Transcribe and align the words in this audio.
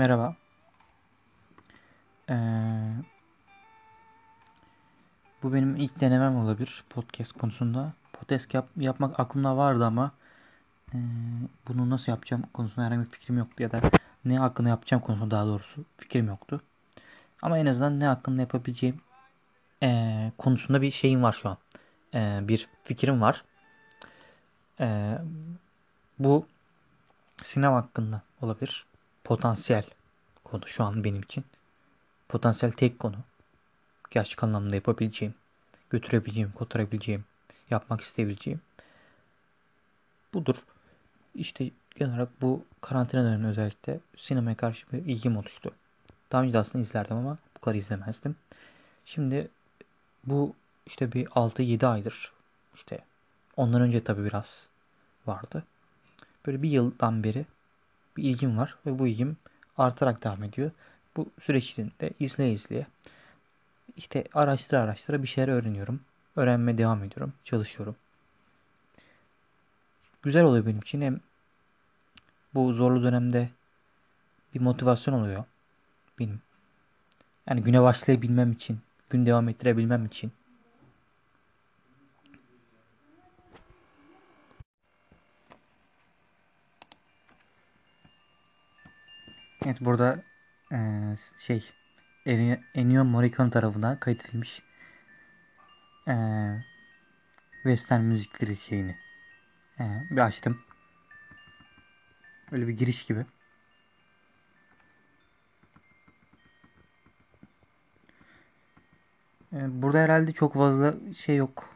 Merhaba. 0.00 0.36
Ee, 2.30 2.34
bu 5.42 5.54
benim 5.54 5.76
ilk 5.76 6.00
denemem 6.00 6.36
olabilir 6.36 6.84
podcast 6.90 7.32
konusunda. 7.32 7.92
Podcast 8.12 8.54
yap, 8.54 8.68
yapmak 8.76 9.20
aklımda 9.20 9.56
vardı 9.56 9.86
ama 9.86 10.12
e, 10.94 10.98
bunu 11.68 11.90
nasıl 11.90 12.12
yapacağım 12.12 12.42
konusunda 12.54 12.86
herhangi 12.86 13.06
bir 13.06 13.10
fikrim 13.10 13.38
yoktu 13.38 13.62
ya 13.62 13.72
da 13.72 13.80
ne 14.24 14.38
hakkında 14.38 14.68
yapacağım 14.68 15.02
konusunda 15.02 15.30
daha 15.30 15.46
doğrusu 15.46 15.84
fikrim 15.98 16.26
yoktu. 16.28 16.60
Ama 17.42 17.58
en 17.58 17.66
azından 17.66 18.00
ne 18.00 18.06
hakkında 18.06 18.40
yapabileceğim 18.40 19.00
e, 19.82 20.32
konusunda 20.38 20.82
bir 20.82 20.90
şeyim 20.90 21.22
var 21.22 21.32
şu 21.32 21.48
an. 21.48 21.58
E, 22.14 22.48
bir 22.48 22.68
fikrim 22.84 23.20
var. 23.20 23.44
E, 24.80 25.18
bu 26.18 26.46
sinema 27.42 27.76
hakkında 27.76 28.22
olabilir. 28.42 28.89
Potansiyel 29.24 29.84
konu 30.44 30.66
şu 30.66 30.84
an 30.84 31.04
benim 31.04 31.22
için. 31.22 31.44
Potansiyel 32.28 32.72
tek 32.72 32.98
konu. 32.98 33.16
Gerçek 34.10 34.44
anlamda 34.44 34.74
yapabileceğim, 34.74 35.34
götürebileceğim, 35.90 36.52
kotarabileceğim, 36.52 37.24
yapmak 37.70 38.00
isteyebileceğim. 38.00 38.60
Budur. 40.34 40.56
İşte 41.34 41.70
genel 41.96 42.12
olarak 42.14 42.42
bu 42.42 42.64
karantina 42.80 43.24
döneminde 43.24 43.48
özellikle 43.48 44.00
sinemaya 44.16 44.56
karşı 44.56 44.86
bir 44.92 44.98
ilgim 44.98 45.36
oluştu. 45.36 45.72
Daha 46.32 46.42
önce 46.42 46.52
de 46.52 46.58
aslında 46.58 46.84
izlerdim 46.84 47.16
ama 47.16 47.38
bu 47.56 47.60
kadar 47.60 47.76
izlemezdim. 47.76 48.36
Şimdi 49.06 49.48
bu 50.24 50.54
işte 50.86 51.12
bir 51.12 51.26
6-7 51.26 51.86
aydır 51.86 52.32
işte 52.74 53.04
ondan 53.56 53.80
önce 53.80 54.04
tabii 54.04 54.24
biraz 54.24 54.66
vardı. 55.26 55.64
Böyle 56.46 56.62
bir 56.62 56.70
yıldan 56.70 57.24
beri 57.24 57.44
bir 58.20 58.24
ilgim 58.24 58.58
var 58.58 58.74
ve 58.86 58.98
bu 58.98 59.06
ilgim 59.06 59.36
artarak 59.78 60.24
devam 60.24 60.42
ediyor. 60.42 60.70
Bu 61.16 61.30
süreç 61.40 61.70
içinde 61.70 62.10
izle 62.20 62.52
izleye 62.52 62.86
işte 63.96 64.24
araştıra 64.34 64.80
araştıra 64.80 65.22
bir 65.22 65.28
şeyler 65.28 65.52
öğreniyorum. 65.52 66.00
Öğrenmeye 66.36 66.78
devam 66.78 67.04
ediyorum. 67.04 67.32
Çalışıyorum. 67.44 67.96
Güzel 70.22 70.44
oluyor 70.44 70.66
benim 70.66 70.78
için. 70.78 71.00
Hem 71.00 71.20
bu 72.54 72.72
zorlu 72.72 73.02
dönemde 73.02 73.48
bir 74.54 74.60
motivasyon 74.60 75.14
oluyor. 75.14 75.44
Benim. 76.18 76.40
Yani 77.48 77.62
güne 77.62 77.82
başlayabilmem 77.82 78.52
için. 78.52 78.80
Gün 79.10 79.26
devam 79.26 79.48
ettirebilmem 79.48 80.06
için. 80.06 80.32
Evet 89.66 89.80
burada 89.80 90.22
eee, 90.72 91.14
şey 91.38 91.70
Ennio 92.74 93.04
Morricone 93.04 93.50
tarafından 93.50 94.00
kaydedilmiş 94.00 94.62
eee 96.06 96.62
western 97.62 98.00
müzikleri 98.02 98.56
şeyini 98.56 98.94
eee, 99.80 100.02
bir 100.10 100.20
açtım. 100.20 100.58
Öyle 102.52 102.68
bir 102.68 102.72
giriş 102.72 103.04
gibi. 103.06 103.26
Eee, 109.52 109.60
burada 109.68 109.98
herhalde 109.98 110.32
çok 110.32 110.54
fazla 110.54 110.94
şey 111.26 111.36
yok. 111.36 111.68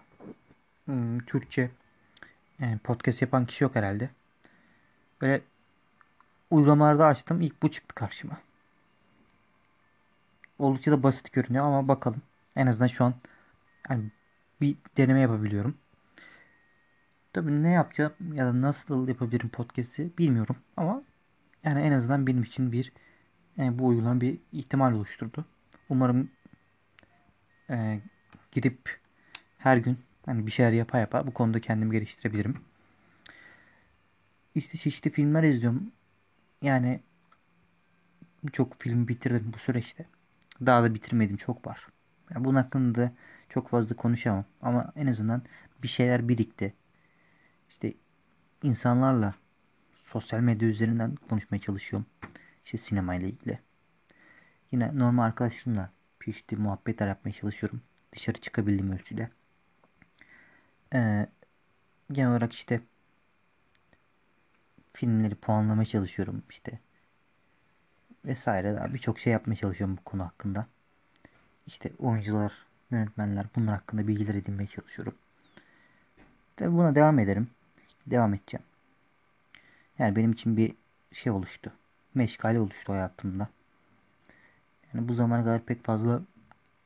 Hmm, 0.85 1.19
Türkçe 1.19 1.71
eee, 2.61 2.79
podcast 2.85 3.23
yapan 3.23 3.47
kişi 3.47 3.65
yok 3.65 3.77
herhalde. 3.77 4.11
Böyle 5.21 5.43
uygulamalarda 6.55 7.07
açtım. 7.07 7.41
İlk 7.41 7.63
bu 7.63 7.71
çıktı 7.71 7.95
karşıma. 7.95 8.39
Oldukça 10.59 10.93
da 10.93 11.03
basit 11.03 11.33
görünüyor 11.33 11.65
ama 11.65 11.89
bakalım. 11.89 12.23
En 12.57 12.67
azından 12.67 12.87
şu 12.87 13.05
an 13.05 13.15
yani 13.91 14.05
bir 14.61 14.77
deneme 14.97 15.21
yapabiliyorum. 15.21 15.75
Tabii 17.33 17.63
ne 17.63 17.71
yapacağım 17.71 18.13
ya 18.35 18.47
da 18.47 18.61
nasıl 18.61 19.09
yapabilirim 19.09 19.49
podcast'i 19.49 20.11
bilmiyorum 20.19 20.57
ama 20.77 21.03
yani 21.65 21.81
en 21.81 21.93
azından 21.93 22.27
benim 22.27 22.43
için 22.43 22.73
bir 22.73 22.93
yani 23.57 23.79
bu 23.79 23.87
uygulama 23.87 24.21
bir 24.21 24.39
ihtimal 24.53 24.93
oluşturdu. 24.93 25.45
Umarım 25.89 26.31
e, 27.71 28.01
girip 28.53 28.99
her 29.59 29.77
gün 29.77 29.99
hani 30.27 30.47
bir 30.47 30.51
şeyler 30.53 30.73
yapa 30.73 30.99
yapa 30.99 31.27
bu 31.27 31.35
konuda 31.35 31.61
kendimi 31.61 31.93
geliştirebilirim. 31.93 32.57
İşte 34.55 34.79
çeşitli 34.79 35.11
filmler 35.11 35.43
izliyorum. 35.43 35.93
Yani 36.65 37.01
birçok 38.45 38.81
film 38.83 39.09
bitirdim 39.09 39.53
bu 39.55 39.59
süreçte. 39.59 40.07
Daha 40.67 40.83
da 40.83 40.95
bitirmedim 40.95 41.37
çok 41.37 41.67
var. 41.67 41.87
Yani 42.31 42.45
bunun 42.45 42.55
hakkında 42.57 43.13
çok 43.49 43.69
fazla 43.69 43.97
konuşamam. 43.97 44.45
Ama 44.63 44.93
en 44.97 45.07
azından 45.07 45.43
bir 45.83 45.89
şeyler 45.89 46.29
birikti. 46.29 46.75
İşte 47.71 47.95
insanlarla 48.63 49.35
sosyal 50.05 50.41
medya 50.41 50.69
üzerinden 50.69 51.15
konuşmaya 51.15 51.61
çalışıyorum. 51.61 52.07
İşte 52.65 52.79
sinema 52.79 53.15
ile 53.15 53.29
ilgili. 53.29 53.59
Yine 54.73 54.99
normal 54.99 55.25
arkadaşlarımla 55.25 55.91
işte 56.27 56.57
muhabbetler 56.57 57.09
yapmaya 57.09 57.33
çalışıyorum. 57.33 57.83
Dışarı 58.13 58.41
çıkabildiğim 58.41 58.93
ölçüde. 58.93 59.31
Ee, 60.95 61.27
genel 62.13 62.31
olarak 62.31 62.53
işte 62.53 62.81
filmleri 64.95 65.35
puanlamaya 65.35 65.87
çalışıyorum 65.87 66.43
işte 66.51 66.79
vesaire 68.25 68.77
daha 68.77 68.95
birçok 68.95 69.19
şey 69.19 69.33
yapmaya 69.33 69.57
çalışıyorum 69.57 69.97
bu 69.97 70.05
konu 70.05 70.25
hakkında. 70.25 70.67
İşte 71.67 71.91
oyuncular, 71.99 72.53
yönetmenler 72.91 73.47
bunlar 73.57 73.75
hakkında 73.75 74.09
bilgiler 74.09 74.35
edinmeye 74.35 74.67
çalışıyorum. 74.67 75.15
Ve 76.61 76.73
buna 76.73 76.95
devam 76.95 77.19
ederim. 77.19 77.51
Devam 78.07 78.35
edeceğim. 78.35 78.65
Yani 79.99 80.17
benim 80.17 80.33
için 80.33 80.57
bir 80.57 80.75
şey 81.13 81.33
oluştu. 81.33 81.73
Meşgale 82.15 82.61
oluştu 82.61 82.93
hayatımda. 82.93 83.49
Yani 84.95 85.09
bu 85.09 85.15
zamana 85.15 85.45
kadar 85.45 85.63
pek 85.63 85.85
fazla 85.85 86.23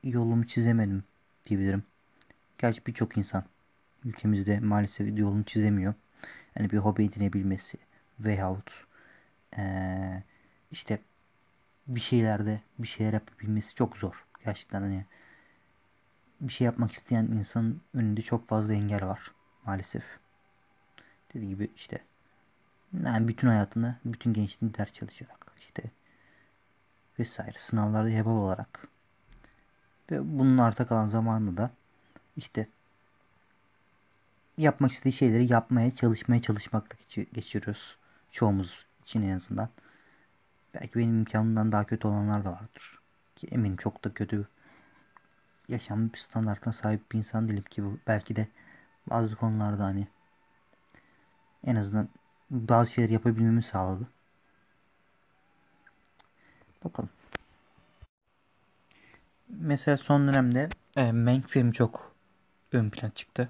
yolumu 0.02 0.46
çizemedim 0.46 1.04
diyebilirim. 1.46 1.82
Gerçi 2.58 2.86
birçok 2.86 3.16
insan 3.16 3.44
ülkemizde 4.04 4.60
maalesef 4.60 5.18
yolunu 5.18 5.44
çizemiyor. 5.44 5.94
Yani 6.56 6.70
bir 6.70 6.78
hobi 6.78 7.04
edinebilmesi 7.04 7.78
veyahut 8.20 8.86
ee, 9.58 10.22
işte 10.70 10.98
bir 11.86 12.00
şeylerde 12.00 12.60
bir 12.78 12.88
şeyler 12.88 13.12
yapabilmesi 13.12 13.74
çok 13.74 13.96
zor. 13.96 14.24
Gerçekten 14.44 14.80
hani 14.80 15.04
bir 16.40 16.52
şey 16.52 16.64
yapmak 16.64 16.92
isteyen 16.92 17.24
insanın 17.24 17.80
önünde 17.94 18.22
çok 18.22 18.48
fazla 18.48 18.74
engel 18.74 19.06
var 19.06 19.32
maalesef. 19.66 20.04
Dediği 21.34 21.48
gibi 21.48 21.70
işte 21.76 22.04
yani 23.04 23.28
bütün 23.28 23.48
hayatını, 23.48 23.96
bütün 24.04 24.32
gençliğini 24.32 24.78
ders 24.78 24.92
çalışarak 24.92 25.52
işte 25.58 25.82
vesaire 27.18 27.58
sınavlarda 27.58 28.08
hebal 28.08 28.30
olarak 28.30 28.88
ve 30.10 30.38
bunun 30.38 30.58
arta 30.58 30.86
kalan 30.86 31.08
zamanında 31.08 31.56
da 31.62 31.70
işte 32.36 32.68
yapmak 34.58 34.92
istediği 34.92 35.12
şeyleri 35.12 35.52
yapmaya, 35.52 35.96
çalışmaya 35.96 36.42
çalışmakla 36.42 36.96
geçiriyoruz. 37.32 37.96
Çoğumuz 38.32 38.86
için 39.02 39.22
en 39.22 39.36
azından. 39.36 39.68
Belki 40.74 40.98
benim 40.98 41.18
imkanımdan 41.18 41.72
daha 41.72 41.84
kötü 41.84 42.08
olanlar 42.08 42.44
da 42.44 42.52
vardır. 42.52 42.98
Ki 43.36 43.46
eminim 43.50 43.76
çok 43.76 44.04
da 44.04 44.14
kötü 44.14 44.48
yaşam 45.68 46.14
standartına 46.14 46.72
sahip 46.72 47.12
bir 47.12 47.18
insan 47.18 47.48
değilim 47.48 47.64
ki 47.70 47.84
bu 47.84 47.98
belki 48.06 48.36
de 48.36 48.48
bazı 49.10 49.36
konularda 49.36 49.84
hani 49.84 50.08
en 51.64 51.76
azından 51.76 52.08
bazı 52.50 52.90
şeyler 52.90 53.10
yapabilmemi 53.10 53.62
sağladı. 53.62 54.08
Bakalım. 56.84 57.10
Mesela 59.48 59.96
son 59.96 60.28
dönemde 60.28 60.68
e, 60.96 61.12
Mank 61.12 61.48
filmi 61.48 61.72
çok 61.72 62.16
ön 62.72 62.90
plan 62.90 63.10
çıktı. 63.10 63.48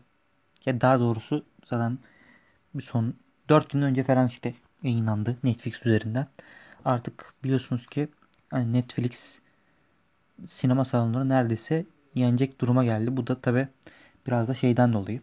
Ya 0.67 0.81
daha 0.81 1.01
doğrusu 1.01 1.45
zaten 1.65 1.99
bir 2.75 2.83
son 2.83 3.15
4 3.49 3.71
gün 3.71 3.83
önce 3.83 4.05
falan 4.05 4.27
işte 4.27 4.55
yayınlandı 4.83 5.37
Netflix 5.45 5.87
üzerinden. 5.87 6.27
Artık 6.85 7.35
biliyorsunuz 7.45 7.87
ki 7.87 8.09
hani 8.51 8.73
Netflix 8.73 9.39
sinema 10.49 10.85
salonları 10.85 11.29
neredeyse 11.29 11.87
yenecek 12.15 12.61
duruma 12.61 12.85
geldi. 12.85 13.17
Bu 13.17 13.27
da 13.27 13.41
tabi 13.41 13.69
biraz 14.27 14.49
da 14.49 14.55
şeyden 14.55 14.93
dolayı. 14.93 15.23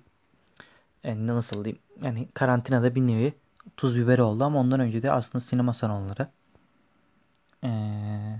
Yani 1.03 1.27
nasıl 1.27 1.65
diyeyim? 1.65 1.81
Yani 2.01 2.27
karantinada 2.33 2.95
bir 2.95 3.01
nevi 3.01 3.33
tuz 3.77 3.97
biberi 3.97 4.21
oldu 4.21 4.43
ama 4.43 4.59
ondan 4.59 4.79
önce 4.79 5.03
de 5.03 5.11
aslında 5.11 5.43
sinema 5.43 5.73
salonları 5.73 6.27
ee, 7.63 8.39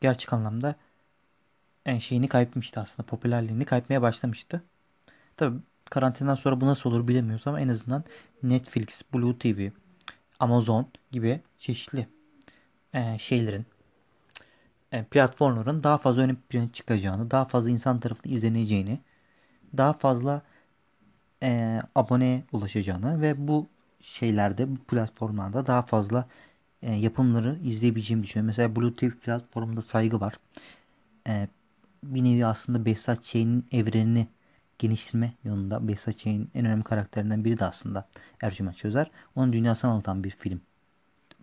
gerçek 0.00 0.32
anlamda 0.32 0.76
yani 1.86 2.00
şeyini 2.00 2.28
kaybetmişti 2.28 2.80
aslında. 2.80 3.06
Popülerliğini 3.06 3.64
kaybetmeye 3.64 4.02
başlamıştı. 4.02 4.62
Tabi 5.36 5.58
karantinadan 5.90 6.34
sonra 6.34 6.60
bu 6.60 6.66
nasıl 6.66 6.90
olur 6.90 7.08
bilemiyoruz 7.08 7.46
ama 7.46 7.60
en 7.60 7.68
azından 7.68 8.04
Netflix, 8.42 9.02
Blue 9.14 9.38
TV, 9.38 9.70
Amazon 10.40 10.86
gibi 11.12 11.40
çeşitli 11.58 12.08
e, 12.94 13.18
şeylerin 13.18 13.66
e, 14.92 15.04
platformların 15.04 15.82
daha 15.82 15.98
fazla 15.98 16.22
ön 16.22 16.36
plana 16.48 16.72
çıkacağını, 16.72 17.30
daha 17.30 17.44
fazla 17.44 17.70
insan 17.70 18.00
tarafından 18.00 18.34
izleneceğini, 18.34 18.98
daha 19.76 19.92
fazla 19.92 20.42
e, 21.42 21.82
aboneye 21.94 22.44
ulaşacağını 22.52 23.20
ve 23.22 23.48
bu 23.48 23.66
şeylerde, 24.00 24.70
bu 24.76 24.78
platformlarda 24.78 25.66
daha 25.66 25.82
fazla 25.82 26.28
e, 26.82 26.92
yapımları 26.92 27.58
izleyebileceğimi 27.64 28.22
düşünüyorum. 28.22 28.46
Mesela 28.46 28.76
Bluetooth 28.76 29.14
platformunda 29.14 29.82
saygı 29.82 30.20
var. 30.20 30.34
E, 31.28 31.48
bir 32.04 32.24
nevi 32.24 32.46
aslında 32.46 32.84
Behzat 32.84 33.24
Ç'nin 33.24 33.66
evrenini 33.72 34.26
geliştirme 34.78 35.34
yolunda 35.44 35.88
Behzat 35.88 36.18
Ç'nin 36.18 36.50
en 36.54 36.64
önemli 36.66 36.84
karakterinden 36.84 37.44
biri 37.44 37.58
de 37.58 37.64
aslında 37.64 38.08
Ercüment 38.42 38.76
Çözer. 38.76 39.10
Onun 39.36 39.52
dünyasını 39.52 39.90
anlatan 39.90 40.24
bir 40.24 40.30
film. 40.30 40.60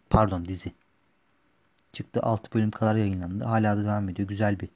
Pardon 0.10 0.46
dizi. 0.46 0.72
Çıktı 1.94 2.20
6 2.24 2.54
bölüm 2.54 2.72
kadar 2.72 2.96
yayınlandı. 2.96 3.44
Hala 3.44 3.78
da 3.78 3.84
devam 3.84 4.10
ediyor. 4.10 4.28
Güzel 4.28 4.60
bir 4.60 4.70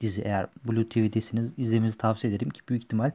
dizi. 0.00 0.22
Eğer 0.22 0.46
Blue 0.64 0.88
TV'desiniz 0.88 1.50
izlemenizi 1.56 1.98
tavsiye 1.98 2.32
ederim 2.32 2.50
ki 2.50 2.60
büyük 2.68 2.82
ihtimal 2.82 3.10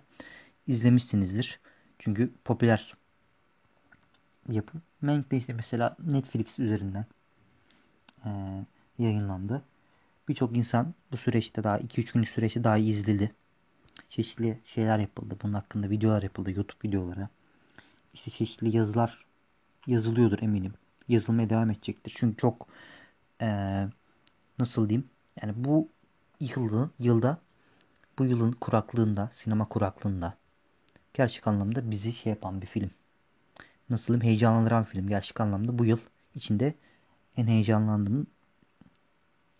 izlemişsinizdir. 0.67 1.59
Çünkü 1.99 2.31
popüler 2.45 2.93
yapım. 4.49 4.81
Mank 5.01 5.31
de 5.31 5.37
işte 5.37 5.53
mesela 5.53 5.95
Netflix 6.05 6.59
üzerinden 6.59 7.05
e, 8.25 8.29
yayınlandı. 8.99 9.61
Birçok 10.27 10.57
insan 10.57 10.93
bu 11.11 11.17
süreçte 11.17 11.63
daha 11.63 11.79
2-3 11.79 12.13
günlük 12.13 12.29
süreçte 12.29 12.63
daha 12.63 12.77
iyi 12.77 12.93
izledi. 12.93 13.31
Çeşitli 14.09 14.61
şeyler 14.65 14.99
yapıldı. 14.99 15.35
Bunun 15.43 15.53
hakkında 15.53 15.89
videolar 15.89 16.23
yapıldı. 16.23 16.51
YouTube 16.51 16.87
videoları. 16.89 17.27
İşte 18.13 18.31
çeşitli 18.31 18.77
yazılar 18.77 19.25
yazılıyordur 19.87 20.41
eminim. 20.41 20.73
Yazılmaya 21.07 21.49
devam 21.49 21.71
edecektir. 21.71 22.13
Çünkü 22.15 22.37
çok 22.37 22.67
e, 23.41 23.47
nasıl 24.59 24.89
diyeyim 24.89 25.09
yani 25.41 25.53
bu 25.55 25.89
yılda, 26.39 26.89
yılda 26.99 27.37
bu 28.19 28.25
yılın 28.25 28.51
kuraklığında 28.51 29.29
sinema 29.33 29.69
kuraklığında 29.69 30.37
gerçek 31.13 31.47
anlamda 31.47 31.91
bizi 31.91 32.13
şey 32.13 32.29
yapan 32.29 32.61
bir 32.61 32.67
film. 32.67 32.91
Nasıl 33.89 34.07
diyeyim 34.07 34.25
heyecanlandıran 34.27 34.83
film. 34.83 35.07
Gerçek 35.09 35.41
anlamda 35.41 35.79
bu 35.79 35.85
yıl 35.85 35.99
içinde 36.35 36.75
en 37.37 37.47
heyecanlandığım 37.47 38.27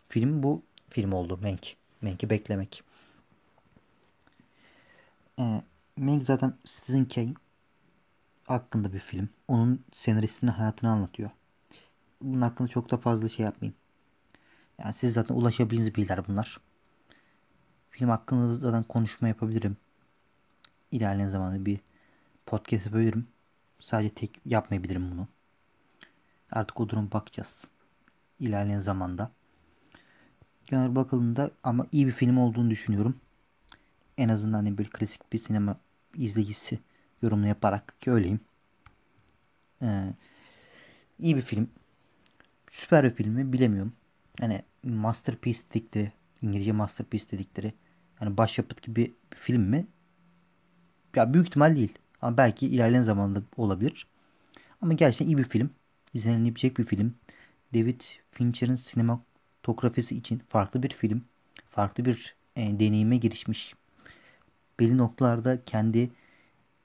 film 0.09 0.43
bu 0.43 0.63
film 0.89 1.13
oldu. 1.13 1.39
Mank. 1.41 1.75
Mank'i 2.01 2.29
beklemek. 2.29 2.83
Ee, 5.39 5.61
Mank 5.97 6.23
zaten 6.23 6.53
Citizen 6.65 7.05
Kane 7.05 7.33
hakkında 8.47 8.93
bir 8.93 8.99
film. 8.99 9.29
Onun 9.47 9.85
senaristinin 9.93 10.51
hayatını 10.51 10.89
anlatıyor. 10.89 11.29
Bunun 12.21 12.41
hakkında 12.41 12.67
çok 12.67 12.91
da 12.91 12.97
fazla 12.97 13.29
şey 13.29 13.45
yapmayayım. 13.45 13.77
Yani 14.79 14.93
siz 14.93 15.13
zaten 15.13 15.35
ulaşabildiğiniz 15.35 15.95
bilgiler 15.95 16.27
bunlar. 16.27 16.59
Film 17.89 18.09
hakkında 18.09 18.55
zaten 18.55 18.83
konuşma 18.83 19.27
yapabilirim. 19.27 19.77
İlerleyen 20.91 21.29
zamanda 21.29 21.65
bir 21.65 21.79
podcast 22.45 22.85
yapabilirim. 22.85 23.27
Sadece 23.79 24.13
tek 24.13 24.41
yapmayabilirim 24.45 25.11
bunu. 25.11 25.27
Artık 26.51 26.79
o 26.79 26.89
durum 26.89 27.11
bakacağız. 27.11 27.63
İlerleyen 28.39 28.79
zamanda. 28.79 29.31
Genel 30.67 30.95
bakıldığında 30.95 31.51
ama 31.63 31.87
iyi 31.91 32.07
bir 32.07 32.11
film 32.11 32.37
olduğunu 32.37 32.69
düşünüyorum. 32.69 33.15
En 34.17 34.29
azından 34.29 34.57
hani 34.57 34.77
böyle 34.77 34.89
klasik 34.89 35.33
bir 35.33 35.37
sinema 35.37 35.77
izleyicisi 36.15 36.79
yorumunu 37.21 37.47
yaparak 37.47 38.01
ki 38.01 38.11
öyleyim. 38.11 38.39
Ee, 39.81 40.13
iyi 41.19 41.35
bir 41.35 41.41
film. 41.41 41.69
Süper 42.71 43.03
bir 43.03 43.09
film 43.09 43.33
mi 43.33 43.53
bilemiyorum. 43.53 43.93
Hani 44.39 44.61
masterpiece 44.83 45.59
dedikleri, 45.69 46.11
İngilizce 46.41 46.71
masterpiece 46.71 47.31
dedikleri 47.31 47.73
yani 48.21 48.37
başyapıt 48.37 48.81
gibi 48.81 48.95
bir 48.95 49.13
film 49.37 49.61
mi? 49.61 49.87
Ya 51.15 51.33
büyük 51.33 51.47
ihtimal 51.47 51.75
değil. 51.75 51.93
Ama 52.21 52.37
belki 52.37 52.67
ilerleyen 52.67 53.03
zamanda 53.03 53.43
olabilir. 53.57 54.07
Ama 54.81 54.93
gerçekten 54.93 55.27
iyi 55.27 55.37
bir 55.37 55.49
film. 55.49 55.69
İzlenilebilecek 56.13 56.77
bir 56.77 56.85
film. 56.85 57.15
David 57.73 58.01
Fincher'ın 58.31 58.75
sinematografisi 58.75 60.17
için 60.17 60.39
farklı 60.49 60.83
bir 60.83 60.89
film. 60.89 61.23
Farklı 61.69 62.05
bir 62.05 62.35
e, 62.55 62.79
deneyime 62.79 63.17
girişmiş. 63.17 63.75
Belli 64.79 64.97
noktalarda 64.97 65.65
kendi 65.65 66.11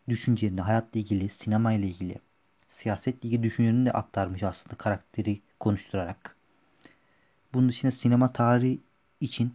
düşüncelerini, 0.09 0.61
hayatla 0.61 1.01
ilgili, 1.01 1.29
sinema 1.29 1.73
ile 1.73 1.87
ilgili, 1.87 2.19
siyasetle 2.69 3.29
ilgili 3.29 3.43
düşüncelerini 3.43 3.87
de 3.87 3.93
aktarmış 3.93 4.43
aslında 4.43 4.75
karakteri 4.75 5.41
konuşturarak. 5.61 6.37
Bunun 7.55 7.69
dışında 7.69 7.93
sinema 7.93 8.33
tarihi 8.33 8.81
için 9.21 9.55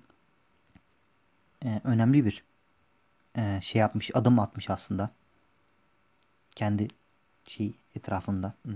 e, 1.66 1.82
önemli 1.84 2.26
bir 2.26 2.44
e, 3.36 3.60
şey 3.62 3.80
yapmış, 3.80 4.12
adım 4.14 4.40
atmış 4.40 4.70
aslında. 4.70 5.12
Kendi 6.56 6.88
şey 7.48 7.74
etrafında. 7.96 8.54
Hmm. 8.64 8.76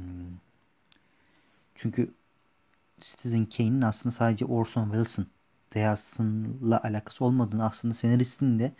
Çünkü 1.76 2.14
Citizen 3.02 3.46
Kane'in 3.46 3.82
aslında 3.82 4.16
sadece 4.16 4.46
Orson 4.46 4.84
Welles'ın 4.84 5.28
deyasıyla 5.74 6.84
alakası 6.84 7.26
olmadığını 7.26 7.66
aslında 7.66 7.94
senaristin 7.94 8.60
de 8.60 8.72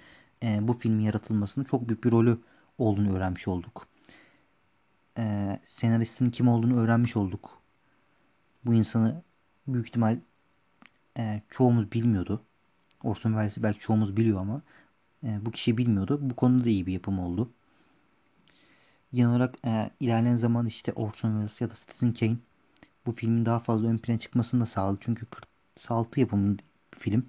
e, 0.44 0.68
bu 0.68 0.74
filmin 0.74 1.04
yaratılmasının 1.04 1.66
çok 1.66 1.88
büyük 1.88 2.04
bir 2.04 2.12
rolü 2.12 2.38
olduğunu 2.78 3.16
öğrenmiş 3.16 3.48
olduk. 3.48 3.88
E, 5.18 5.60
senaristin 5.68 6.30
kim 6.32 6.48
olduğunu 6.48 6.80
öğrenmiş 6.80 7.16
olduk. 7.16 7.62
Bu 8.66 8.74
insanı 8.74 9.22
büyük 9.68 9.88
ihtimal 9.88 10.18
e, 11.18 11.42
çoğumuz 11.50 11.92
bilmiyordu. 11.92 12.42
Orson 13.04 13.30
Welles'i 13.30 13.64
belki 13.64 13.80
çoğumuz 13.80 14.18
biliyor 14.18 14.42
ama 14.42 14.62
e, 15.24 15.46
bu 15.46 15.52
kişi 15.52 15.78
bilmiyordu. 15.78 16.20
Bu 16.22 16.36
konuda 16.36 16.66
da 16.66 16.70
iyi 16.70 16.86
bir 16.86 16.94
yapım 16.94 17.20
oldu. 17.20 17.50
Genel 19.14 19.30
olarak 19.30 19.56
e, 19.66 19.90
ilerleyen 20.00 20.36
zaman 20.36 20.66
işte 20.66 20.94
Orson 20.94 21.30
Welles 21.30 21.62
ya 21.62 21.70
da 21.70 21.74
Citizen 21.74 22.14
Kane 22.14 22.38
bu 23.06 23.12
filmin 23.12 23.46
daha 23.46 23.60
fazla 23.60 23.88
ön 23.88 23.98
plana 23.98 24.20
çıkmasını 24.20 24.62
da 24.62 24.66
sağladı. 24.66 24.98
Çünkü 25.02 25.26
46 25.76 26.20
yapımı 26.20 26.58
film. 27.00 27.26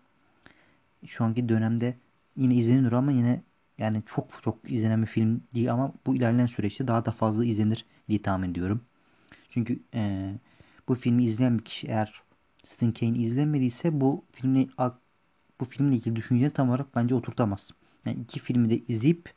Şu 1.07 1.25
anki 1.25 1.49
dönemde 1.49 1.97
yine 2.37 2.55
izlenir 2.55 2.93
ama 2.93 3.13
yine 3.13 3.43
yani 3.79 4.03
çok 4.07 4.43
çok 4.43 4.71
izlenen 4.71 5.03
bir 5.03 5.07
film 5.07 5.43
değil 5.55 5.73
ama 5.73 5.93
bu 6.07 6.17
ilerleyen 6.17 6.47
süreçte 6.47 6.87
daha 6.89 7.07
da 7.07 7.13
fazla 7.13 7.45
izlenir 7.45 7.87
diye 8.09 8.23
tahmin 8.23 8.51
ediyorum. 8.51 8.81
Çünkü 9.51 9.81
e, 9.95 10.33
bu 10.89 10.95
filmi 10.95 11.25
izleyen 11.25 11.59
bir 11.59 11.65
kişi 11.65 11.87
eğer 11.89 12.23
Citizen 12.65 12.93
Kane 12.93 13.19
izlemediyse 13.19 14.01
bu 14.01 14.25
filmle 14.33 14.69
bu 15.61 15.65
filmle 15.65 15.97
ilgili 15.97 16.17
düşünceleri 16.17 16.53
tam 16.53 16.71
olarak 16.71 16.95
bence 16.97 17.15
oturtamaz. 17.15 17.71
Yani 18.07 18.21
iki 18.23 18.41
filmi 18.41 18.71
de 18.71 18.79
izleyip 18.89 19.35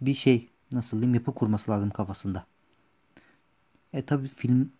bir 0.00 0.14
şey 0.14 0.50
nasıl 0.72 0.96
diyeyim 0.98 1.14
yapı 1.14 1.34
kurması 1.34 1.70
lazım 1.70 1.90
kafasında. 1.90 2.46
E 3.92 4.02
tabi 4.06 4.28
film 4.28 4.72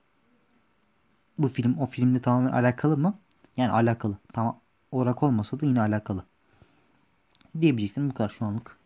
bu 1.38 1.48
film 1.48 1.78
o 1.78 1.86
filmle 1.86 2.22
tamamen 2.22 2.52
alakalı 2.52 2.96
mı? 2.96 3.18
Yani 3.56 3.72
alakalı. 3.72 4.18
Tamam 4.32 4.60
olarak 4.90 5.22
olmasa 5.22 5.60
da 5.60 5.66
yine 5.66 5.80
alakalı. 5.80 6.26
Diyebileceklerim 7.60 8.10
bu 8.10 8.14
kadar 8.14 8.28
şu 8.28 8.44
anlık. 8.44 8.78